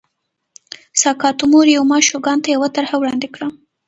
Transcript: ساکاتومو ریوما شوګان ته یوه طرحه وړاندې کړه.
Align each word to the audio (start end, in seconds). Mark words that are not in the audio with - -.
ساکاتومو 1.01 1.59
ریوما 1.67 1.97
شوګان 2.09 2.37
ته 2.43 2.47
یوه 2.55 2.67
طرحه 2.75 2.95
وړاندې 2.99 3.27
کړه. 3.35 3.47